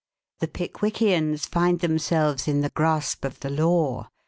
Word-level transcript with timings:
V 0.39 0.47
THE 0.47 0.51
PICKWICKIANS 0.51 1.45
FIND 1.45 1.81
THEMSELVES 1.81 2.47
IN 2.47 2.61
THE 2.61 2.71
GRASP 2.71 3.23
OF 3.23 3.39
THE 3.41 3.51
LAW. 3.51 4.07